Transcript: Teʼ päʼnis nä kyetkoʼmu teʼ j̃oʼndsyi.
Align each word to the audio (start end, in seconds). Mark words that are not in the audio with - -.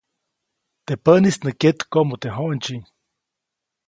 Teʼ 0.85 0.99
päʼnis 1.03 1.37
nä 1.45 1.51
kyetkoʼmu 1.61 2.15
teʼ 2.21 2.33
j̃oʼndsyi. 2.35 2.77